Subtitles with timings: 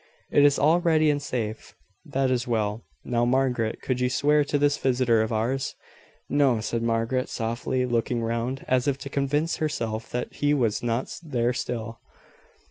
[0.31, 2.83] It is all ready and safe." "That is well.
[3.05, 5.75] Now, Margaret, could you swear to this visitor of ours?"
[6.27, 11.19] "No," said Margaret, softly, looking round, as if to convince herself that he was not
[11.21, 11.99] there still.